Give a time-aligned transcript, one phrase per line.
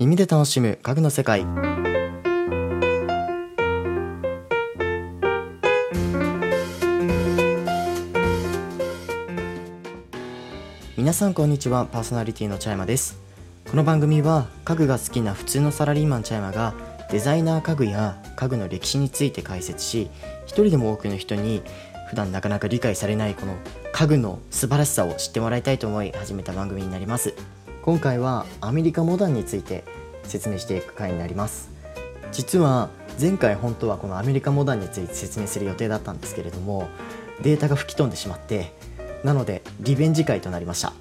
[0.00, 1.44] 耳で楽しむ家具の世界。
[10.96, 13.20] 皆さんこんにちはパーソナリティの茶山です。
[13.70, 16.72] この番組は家具が好きな普通のサラリーマン茶山が
[17.10, 20.08] デザイナー家具や家具の歴史について解説し
[20.46, 21.60] 一人でも多くの人に
[22.08, 23.54] 普段なかなか理解されないこの
[23.92, 27.34] 家具の素晴らしさを知ってもらいたいと思い始めた番組になります。
[27.82, 29.84] 今回はアメリカモダンについて
[30.22, 31.70] 説明していく回になります。
[32.30, 36.88] 実は前回本当はこのアメリカモダンについて説明する予定だったんですけれども
[37.42, 38.72] データが吹き飛んでしまって
[39.24, 40.92] なのでリベンジ回となりました。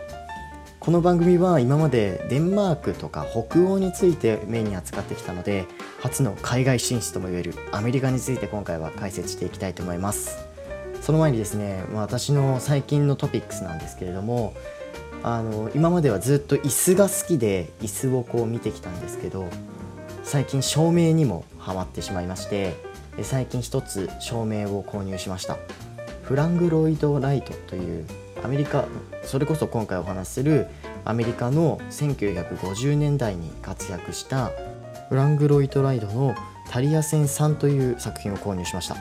[0.80, 5.66] この番組は今までデンマークとか北欧についてメインに扱ってきたので
[6.00, 10.38] 初の海外進出ともいえるアメリカについて今回は解説していきたいと思います。
[11.02, 14.54] その前にですね、まあ、私の最近のトピックスなんですけれども
[15.24, 19.48] あの今まではずっと椅子が好きで椅子をこう見てきたんですけど
[20.24, 22.76] 最近照明にもハマってしまいまして
[23.22, 25.58] 最近一つ照明を購入しました。
[26.24, 28.06] フラングロイドライトという
[28.44, 28.86] アメリカ
[29.24, 30.68] それこそ今回お話しする
[31.04, 34.52] アメリカの1950年代に活躍した
[35.10, 36.36] フラングロイドライドの
[36.70, 38.96] タリア線3という作品を購入しました。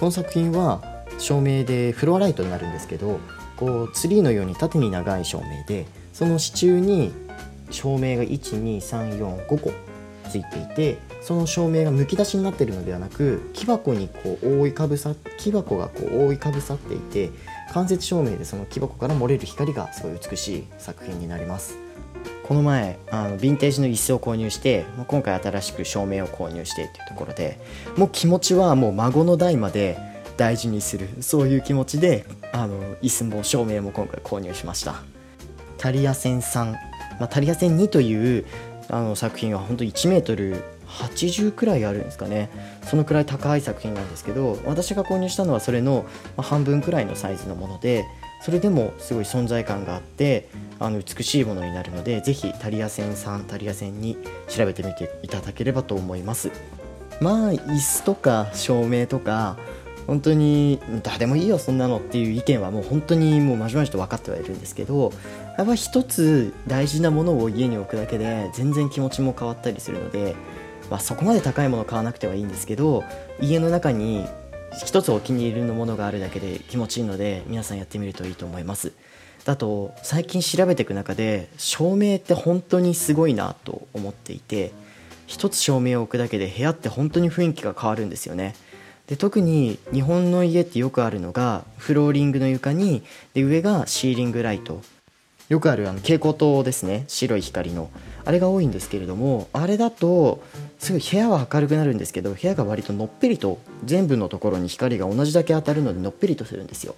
[0.00, 0.82] この作品は
[1.18, 3.20] 照明でフロアライトになるんですけど
[3.56, 7.12] こうツリーのように縦に長い照明でその支柱に
[7.70, 9.72] 照明が12345個
[10.30, 17.30] ついていてその照明がむき出しになっているのではなく木箱にこう覆いかぶさ木箱がこう覆いかぶさっていて
[17.72, 21.78] 間接照明でその木箱から漏れる光がすごい美しい作品になります。
[22.44, 27.58] この前あのヴィンテージの椅子を購入して今回新しく照明を購入してっていうところで
[27.96, 29.96] もう気持ちはもう孫の代まで
[30.36, 35.02] 大事にするそういう気持ちであの椅子も照明も今回購入しました。
[35.78, 36.78] タリア線3、ま
[37.20, 38.46] あ、タリア線2という
[38.88, 42.50] あの作品は本当1メートル80くらいあるんですかね。
[42.84, 48.04] そのくらい高い作品なんですけど私が購入したのはそれの半分くらいのサイズのもので
[48.42, 50.48] それでもすごい存在感があって
[50.78, 54.16] あの美しいものになるのでぜひタリア線3タリア線2
[54.48, 56.50] 調べてみていただければと思います。
[57.20, 59.56] まあ椅子とか照明とか
[60.06, 65.12] 本当に誰もいいよそんなのっていう意見はもう本当にもうまじまじと分かってはいるんですけど
[65.56, 70.34] やっぱ一つ大事なものを家に置くだけで全然気持ちも変わったりするので、
[70.90, 73.04] まあ、そこまで高いもの買わなくてはいいんですけど
[73.40, 74.26] 家の中に
[74.84, 78.92] 一つお気に入りのものがあるだけで気持ちいいので皆さんやってみるといいと思います。
[79.44, 84.72] だと最近調べていく中で照明って本当にすごいなと思っていて
[85.26, 88.54] 一つ照明を置くだけで部屋って本当に雰囲気が変わるんですよね。
[89.14, 94.82] で特に日本の家ってよくあるのがフローリングの床にで上がシーリングライト。
[95.48, 97.04] よくあるあの蛍光灯ですね。
[97.06, 97.90] 白い光の。
[98.24, 100.42] あれが多いんですけれどもあれだと
[100.80, 106.96] すごい部屋は明るくなるんですけど部屋が割とのっぺりと全部のところに光が同じだけ当たるのでのっぺりとするんですよ。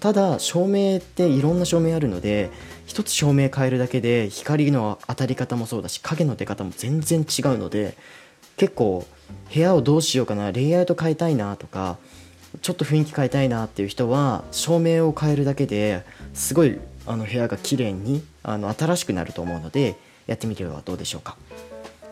[0.00, 2.48] ただ照明っていろんな照明あるので
[2.86, 7.98] 一つ照明変えるだけで光の当たり方もそうだし影の出方も全然違うので
[8.60, 9.06] 結構
[9.54, 11.96] 部屋をどうしようかなレイアウト変えたいなとか
[12.60, 16.04] ちょっと雰囲気変えたいなっていう人は照明を変えるだけで
[16.34, 21.38] すごいあの部屋が綺麗にあの新しくなると思うのでやってみてはどうでしょうか。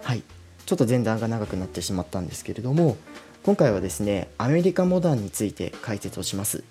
[0.02, 0.22] はい。
[0.64, 2.96] ちょっと前段が長くなってしまったんですけれども
[3.42, 6.64] 今回はですねアメリカモダンについて解説をします。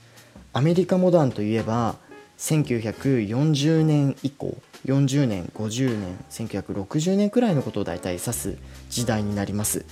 [0.54, 1.98] アメリカモダンといえば
[2.40, 8.58] 1940年以降40年50年1960年くらいのことを大体指す
[8.90, 9.86] 時代になります。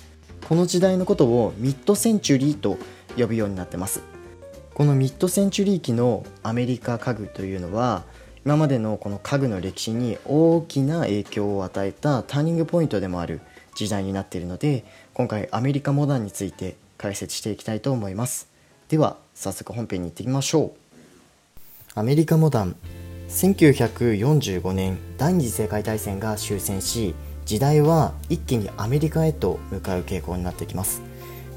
[0.47, 2.77] この時代のことをミッドセンチュリーと
[3.17, 4.01] 呼ぶようになってます。
[4.73, 8.03] このミッドセンチュリー期のアメリカ家具というのは
[8.45, 13.41] 今までのこの家具の歴史に大きな影響を与えたターニングポイントでもある
[13.73, 18.47] 時代になっているので今回アメリカモダンについて解説していきたいと思います。
[18.89, 21.99] では早速本編に行ってみましょう。
[21.99, 22.75] アメリカモダン。
[23.35, 27.13] 1945年第二次世界大戦が終戦し
[27.45, 31.01] 時代は一気にアメリカへと向かう傾向になってきます。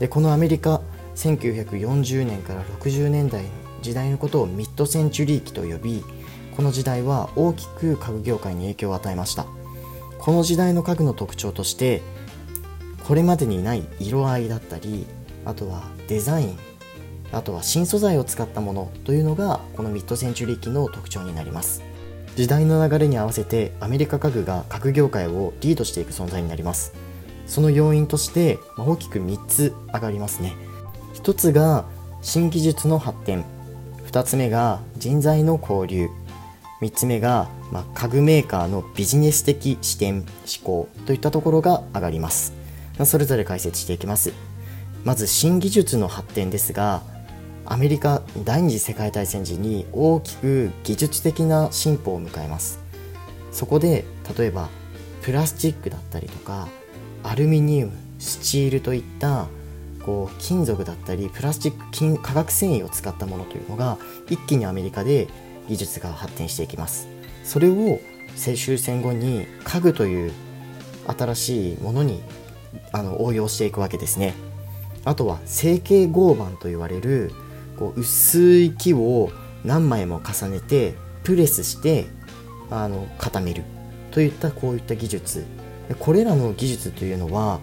[0.01, 0.81] でこのアメリカ
[1.15, 3.49] 1940年から60年代の
[3.81, 6.05] 時代のことをミッドセンチュリー期と呼び
[6.57, 9.47] この時代は大きく家具業界に影響を与えました。
[10.19, 12.03] この時代の家具の特徴として
[13.07, 15.07] これまでにない色合いだったり
[15.45, 16.59] あとはデザイン
[17.33, 21.83] あとは新素材を使ったものというのがこのミッドセンチュリー期の特徴になります。
[22.37, 26.93] 時代の流れに合わせてアメリカ家具が家具業界をリードしていく存在になります。
[27.47, 30.55] その要因として大きく3つ上がりますね。
[31.15, 31.87] 1つが
[32.23, 33.45] 新技術の発展。
[34.07, 36.09] 2つ目が人材の交流。
[36.81, 40.27] 3つ目がまあ、家具メーカーのビジネス的視点思
[40.65, 40.89] 考。
[41.07, 42.55] といったところが上がります、
[43.05, 44.33] それぞれ解説していきます。
[45.05, 47.03] まず新技術の発展ですが
[47.71, 52.81] アメリカ第二次世界大戦時に大きく技術的な進歩を迎えます。
[53.53, 54.07] そこで
[54.39, 54.71] 例えば
[55.21, 56.69] プラスチックだったりとか
[57.23, 59.49] アルミニウムスチールといった
[60.03, 63.99] こう金属だったりプラスチック金化学繊維を使ったものというのが
[64.31, 65.29] 一気にアメリカで
[65.69, 67.07] 技術が発展していきます。
[67.45, 68.01] それを
[68.35, 70.33] 青終戦後に家具という
[71.19, 72.23] 新しいものに
[72.93, 74.33] あの応用していくわけですね。
[75.05, 77.31] あとは成形合板と言われる
[77.79, 79.31] こう薄い木を
[79.65, 80.95] 何枚も重ねて
[81.25, 82.07] プレスして
[82.71, 83.65] あの固める。
[84.11, 85.45] といったこういった技術。
[85.99, 87.61] これらの技術というのは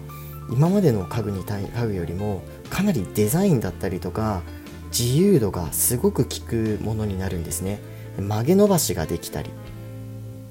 [0.50, 4.42] 今までの家具に家具よりもかなりデザインだったりとか
[4.90, 7.80] 自由度がすごく効くものになるんですね。
[8.18, 9.50] 曲げ伸ばしができたり。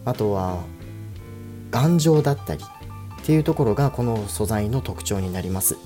[0.05, 0.63] あとは
[1.71, 5.77] 頑丈だったりっていうところがこの素材の特徴になります。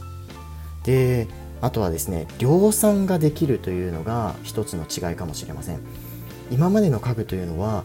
[0.83, 1.27] で
[1.61, 5.79] あとはですね量産ができるというのが一つの違いかもしれません。
[6.51, 7.83] 今までの家具というのは、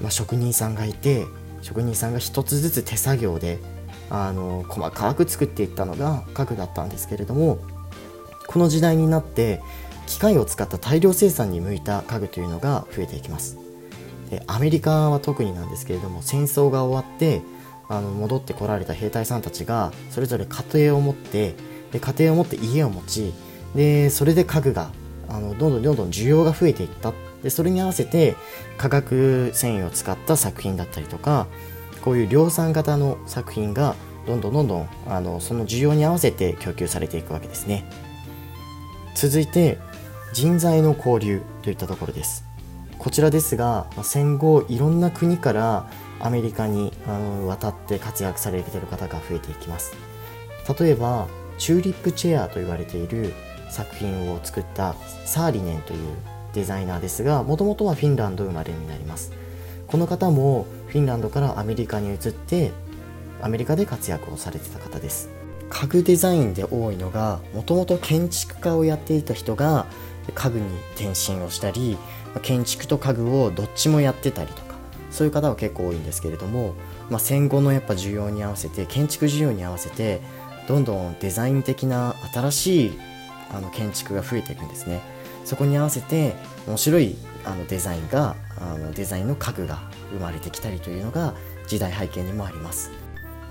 [0.00, 1.26] まあ、職人さんがいて
[1.62, 3.58] 職人さんが一つずつ手作業で
[4.10, 7.58] あの細かく作っていったのが家具だったんですけれども
[8.46, 9.62] この時代になって
[10.06, 13.56] 機械を使った大量生産に向いた家具というのが増えていきます。
[14.28, 17.42] でアメリカは特になんですけれども戦争が終わって
[17.88, 21.54] あの戻ってこられた兵隊さんたちがそれぞれ家庭を持って
[21.92, 23.32] で家庭を持って家を持ち
[23.74, 24.90] でそれで家具が
[25.28, 27.12] あのどんどんどんどん需要が増えていった。
[27.42, 28.36] でそれに合わせて
[28.78, 31.48] 化学繊維を使った作品だったりとか
[32.00, 33.96] こういう量産型の作品が
[34.28, 37.84] どんどんどんどんあのその需要に合わせて供給されていくわけですね。
[39.16, 39.78] 続いて
[40.32, 42.44] 人材の交流といったところです。
[42.98, 45.90] こちらですが戦後いろんな国から
[46.20, 46.92] アメリカに
[47.48, 49.96] 渡って活躍されている方が増えていきます。
[50.78, 51.26] 例えば
[51.62, 53.32] チューリップチェアと言われている
[53.70, 56.16] 作品を作ったサーリネンという
[56.54, 59.30] デザイナーですがもともとはフィンランド生まれになります。
[59.86, 62.72] この方もフィンランドからアメリカに移って
[63.40, 65.28] アメリカで活躍をされてた方です。
[65.70, 69.86] 家具デザインで多いのがもともと建築家をやっていた人が
[70.34, 70.66] 家具に
[70.96, 71.96] 転身をしたり
[72.42, 74.72] 建築と家具をどっちもやってたりとか
[75.12, 76.74] そういう方は結構多いんですけれども、
[77.08, 80.20] まあ、戦後のやっぱ需要に合わせて建築需要に合わせて
[80.66, 82.98] どんどんデザイン的な新しい
[83.50, 85.00] あの建築が増えていくんですね。
[85.44, 86.34] そこに合わせて
[86.66, 89.80] 面白いあのデザインがあのデザインの家具が
[90.12, 91.34] 生まれてきたりというのが
[91.66, 92.90] 時代背景にもあります。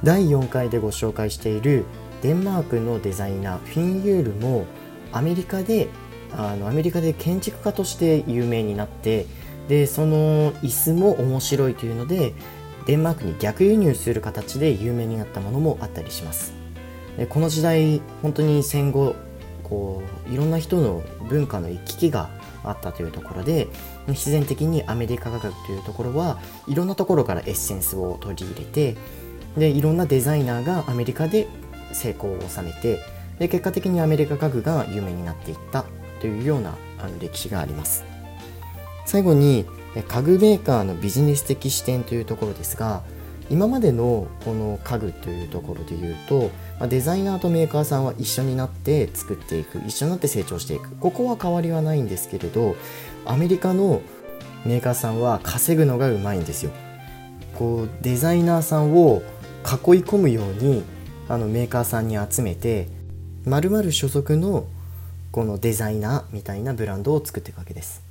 [0.03, 1.85] 第4回でご紹介している
[2.21, 4.65] デンマークのデザイナーフィンユールも
[5.11, 5.89] アメリカで
[6.35, 9.25] あのアメリカで建築家として有名になって
[9.67, 12.33] でその椅子も面白いというので
[12.85, 16.60] デンマークに逆輸入する形で有名になったものもあったりします。
[17.17, 19.15] でこの時代本当に戦後
[19.63, 22.29] こういろんな人の文化の行き来が
[22.63, 23.67] あったというところで
[24.07, 28.97] 必然的にアメリカ画学というところはいろんなところからエッセンスを取り入れて
[29.57, 31.47] でいろんなデザイナーがアメリカで
[31.93, 32.99] 成功を収めて
[33.39, 35.85] で結果的にアメリカ家具が有名になっていった
[36.19, 38.05] というようなあの歴史があります。
[39.05, 39.65] 最後に
[40.07, 43.01] 家具メーカーのビジネス的視点というところですが
[43.49, 50.95] 今までのこの家具というところで言うとまデザイナーとメーカーさんは一緒になって作っていく一緒になって成長していく。
[50.95, 52.75] ここは変わりはないんですけれど
[53.23, 54.01] アメリカの
[54.65, 56.71] メーカーさんは稼ぐのがうまいんですよ。
[57.53, 59.23] こうデザイナーさんを囲い
[60.03, 60.83] 込むように
[61.29, 62.87] あのメーカーさんに集めて
[63.45, 64.65] まる所属の
[65.31, 68.01] このデザイナーみたいなブランドを作っていくわけです。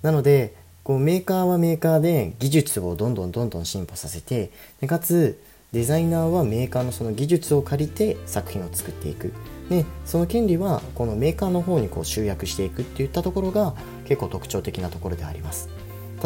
[0.00, 4.50] なのでこうメーカーはメーカーで技術をどんどんどんどん進歩させて
[4.80, 5.38] でかつ
[5.72, 9.32] デザイナーはメーカーのその技術を借りて作品を作っていく。
[9.68, 13.74] でその権利はこのメーカーの方にこう集約していくっていったところが
[14.06, 15.68] 結構特徴的なところであります。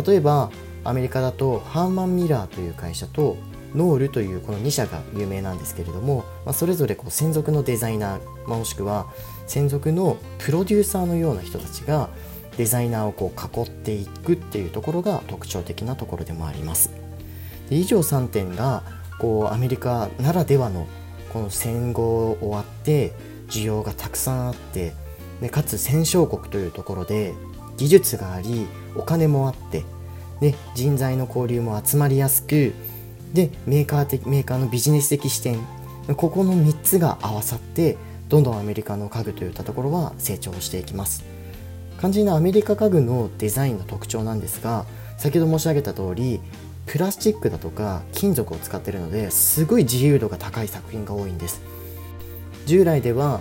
[0.07, 0.51] 例えば
[0.85, 3.37] アメリカだとハーマン・ミラーという会社と
[3.75, 9.07] ノールというこの2社が有名なんですけれども、まあ、それぞれこう専属のデザイナー、まあ、もしくは
[9.47, 12.11] 専属のプロデューサーのような人たちが
[12.59, 16.91] デザイナーをこう囲っていくっていうところが特徴的なところでもあります。
[17.71, 20.88] 以上3点がこうアメリカならではの
[21.33, 23.12] この戦後終わって
[23.49, 24.93] 需要がたくさんあって
[25.41, 27.33] でかつ戦勝国というところで
[27.76, 29.85] 技術がありお金もあって
[30.41, 32.75] で人材の交流も集まりやすく
[33.33, 35.59] でメーカー的メーカーのビジネス的視点
[36.17, 37.97] ここの3つが合わさって
[38.29, 41.25] どんどんアメリカの家具といったところは成長していきます。
[42.02, 44.87] 肝心なアメリカ家具のデザインの特徴なんですが
[45.19, 46.41] 先ほど申し上げた通り
[46.87, 51.62] プラスチックだとか金属を使ってるのですごい自由度が高い作品が多いんです。
[52.67, 53.41] 従来では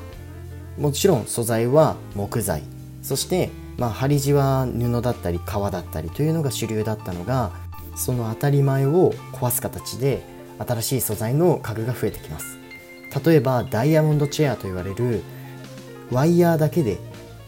[0.77, 2.63] もちろん素材は木材。
[3.01, 7.51] そしてまあ針地は布だったり革だったりというのが主流だったのが
[7.95, 10.21] その当たり前を壊す形で
[10.59, 12.57] 新しい素材の家具が増えてきます。
[13.25, 15.21] 例えばダイヤモンドチェアと言われる
[16.11, 16.99] ワイヤーだけで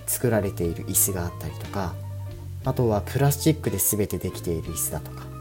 [0.05, 1.95] 作られている椅子があったりとか
[2.65, 5.32] あとはプラスチックで全てできている椅子だとか。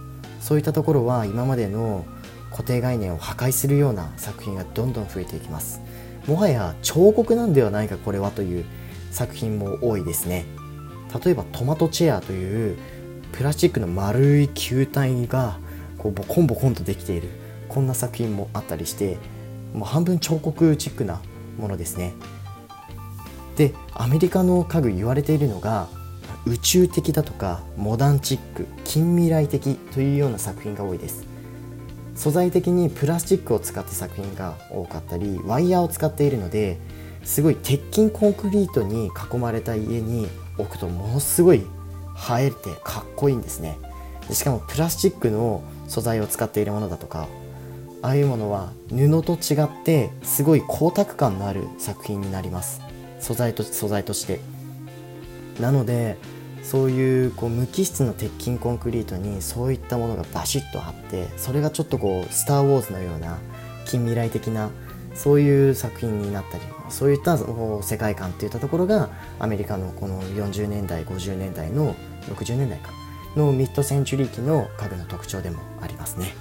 [0.43, 2.05] そういったところは今までの
[2.51, 5.81] 固定概念を破壊するような作品がどんどん増えていきます。
[6.27, 8.65] もはや彫刻なんではないかこれはという
[9.11, 10.45] 作品も多いですね。
[11.25, 12.77] 例えばトマトチェアという
[13.31, 15.59] プラスチックの丸い球体が
[15.97, 17.29] こうボコンボコンとできている。
[17.69, 19.17] こんな作品もあったりして
[19.73, 21.23] もう半分彫刻チックな
[21.59, 22.13] ものですね。
[23.57, 25.89] でアメリカの家具言われているのが
[26.47, 31.25] 宇宙的だとかモダンチック近未来的というような作品が多いです。
[32.15, 36.79] 素材的にプラスチックを使った作品が多かったりワイヤーを使っているので
[37.25, 41.63] すごい鉄筋コンクリートに囲まれた家に置くとものすごい映
[42.39, 43.79] えてかっこいいんですね。
[44.29, 47.29] でしかもプラスチックの素材を使っているものだとか
[48.03, 52.83] ああいうものは布と違ってすごい光沢感のある作品になります。
[53.21, 54.41] 素材と素材として。
[55.61, 56.17] なので
[56.73, 63.37] そういうこう無機質の鉄筋コンクリートにそういったものがバシッとあってそれがちょっとこう「スター・ウォーズ」のような
[63.85, 64.71] 近未来的な
[65.15, 71.95] そういう作品になったりそういった世界観っていったところがアメリカのこの40年代50年代の
[72.31, 72.89] 60年代か
[73.37, 76.35] のミッドセンチュリー期の家具の特徴でもありますね。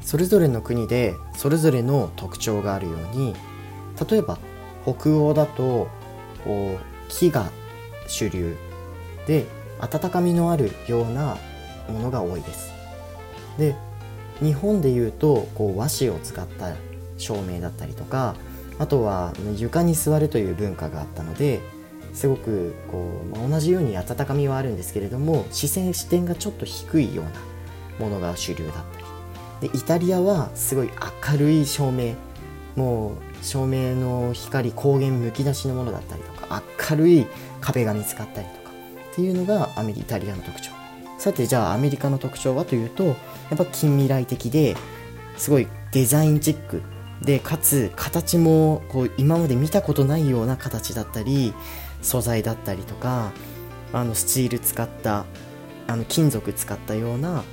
[0.00, 3.34] それぞれの国でそれぞれの特徴があるように
[4.10, 4.38] 例えば
[4.84, 5.88] 北欧だと
[6.42, 7.50] こう木が
[8.06, 8.56] 主流
[9.26, 9.44] で
[9.80, 11.36] 温かみのあるような
[11.88, 12.72] ものが多いです。
[13.58, 13.74] で
[14.40, 16.74] 日本でいうとこう和紙を使った
[17.18, 18.34] 照明だったりとか
[18.78, 21.60] あとは床に座るという文化があったので
[22.12, 27.30] すごくこう、まあ、同じように温かみはあるんですけれども視線視点がちょっと低いような
[28.00, 29.68] ものが主流だったり。
[29.70, 30.90] でイタリアはすごい
[31.30, 32.14] 明るい照明。
[32.76, 37.26] もう照明の光光源むき出しのものだったりとか明るい
[37.60, 38.63] 壁が見つかったりとか
[39.14, 40.72] っていうのがアメリイタリアの特徴。
[41.18, 43.14] さてじゃあアメリカの特徴はというとや
[43.54, 44.76] っぱ近未来的で
[45.36, 46.82] すごいデザインチック。
[47.22, 51.54] でかつ形もこう今まで見たことないような形だったり
[52.02, 53.30] 素材だったりとか
[53.92, 55.24] あのスチール使った
[55.86, 57.44] あの金属使ったような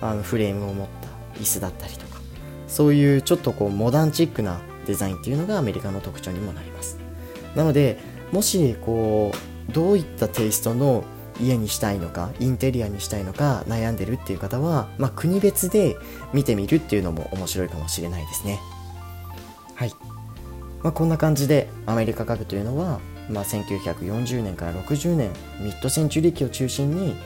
[0.00, 2.14] あのフレームを持った椅子だったりとか。
[2.66, 6.98] そういうちょっとこうモダンチックなデザインっていうのがアメリカの特徴にもなります。
[7.54, 8.00] なので
[8.32, 11.04] もしこうどういったテイストの
[11.40, 15.96] 家にしたいのかインテリアにしたいのか悩んでるっていう方は、まあ、国別で
[16.32, 18.60] 見てみるっていうのも面白いかもしれないですね。
[19.74, 19.92] はい、
[20.82, 25.30] まあ、こんな感じでアメリカ家具というのは、まあ、1940年から60年
[25.60, 27.16] ミッドセンチュリー期を中心に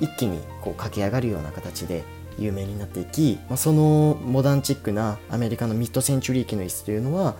[0.00, 2.04] 一気にこう駆け上がるような形で
[2.38, 7.36] 有名になっていき、まあ、そのモダンチックなアメリカのミッドセンチュリー期の椅子というのは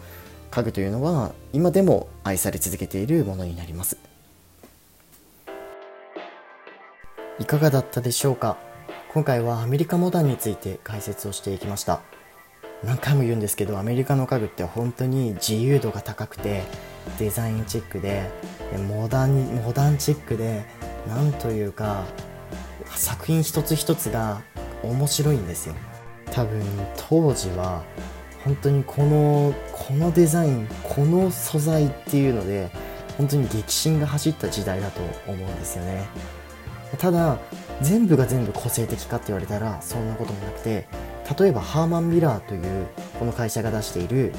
[0.51, 4.14] 家具というのは今でも愛され続けているものになります。
[7.41, 8.57] いかがだったでしょうか？
[9.13, 12.01] 今回はアメリカモダンについて解説をしていきました。
[12.85, 16.63] 何回も言うんですけどアメリカの家具って本当に自由度が高くて
[17.19, 18.31] デザインチックで
[18.89, 20.65] モダンモダンチックで
[21.09, 22.05] なんというか
[22.95, 24.43] 作品一つ一つが
[24.85, 25.75] 面白いんですよ。
[26.31, 26.63] 多分
[27.09, 27.83] 当時は
[28.45, 32.71] 本当にこのこのデザインこの素材っていうので
[33.19, 36.05] 本当に激震が走った時代だと思うんですよね。
[36.97, 37.39] ただ
[37.81, 40.87] 全部が全部個性的かって言われたらそんなこともなくて
[41.39, 42.87] 例えばハーマン・ミラーという
[43.19, 44.33] この会社が出している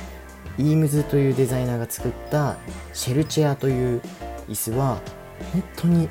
[0.57, 2.57] イームズというデザイナーが作った
[2.93, 4.01] シェルチェアという
[4.47, 5.01] 椅子は
[5.51, 6.07] 本当に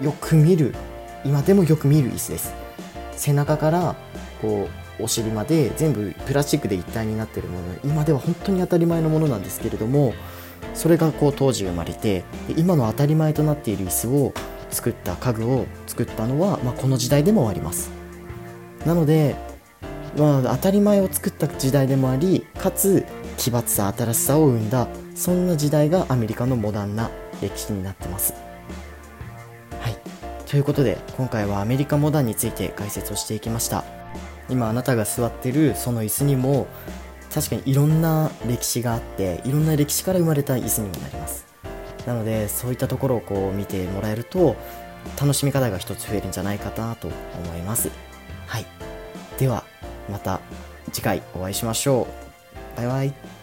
[0.00, 0.74] よく見る
[1.24, 2.54] 今でもよく見る椅子です。
[3.16, 3.96] 背中から
[4.40, 4.68] こ
[5.00, 7.64] うお尻まで全部プラスチックで一体になってるもの。
[7.84, 10.14] 今では本当に当たり前のものなんですけれども
[10.72, 12.24] それがこう当時生まれて
[12.56, 14.32] 今の当たり前となっている椅子を
[14.74, 17.90] 作った家具を作ったのは、まあ、この時代でもあります。
[18.84, 19.36] なので、
[20.18, 23.06] まあ、当たり前を作った時代でもありかつ
[23.38, 28.34] 奇抜さ新しさを生んだそんな時代がアメリカのモダンな歴史になってます。
[29.80, 29.96] はい。
[30.46, 33.84] ということで今回はアメリカモダンについて解説をしていきました。
[34.50, 36.66] 今あなたが座ってるその椅子にも
[37.32, 41.53] 確かにいろんな歴史があっていろんな歴史から生まれた椅子にもなります。
[42.06, 44.56] なのでそういったところをこう見てもらえると
[45.20, 47.90] 楽しみ方が一つ増えるんじゃないかなと思います。
[48.46, 48.66] はい。
[49.38, 49.64] では
[50.10, 50.40] また
[50.92, 52.06] 次回お会いしましょ
[52.74, 52.76] う。
[52.76, 53.33] バイバイ。